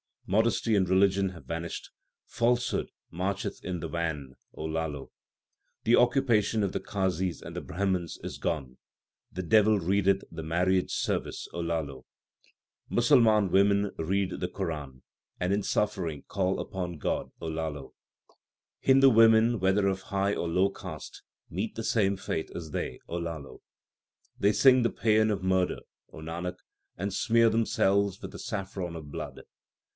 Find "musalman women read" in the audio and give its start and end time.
12.89-14.39